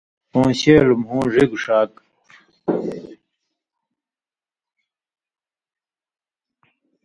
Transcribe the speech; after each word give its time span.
پون٘شېلوۡ 0.31 0.99
مُھو، 1.05 1.17
ڙِگوۡ 1.33 1.61
ݜاک، 1.63 1.91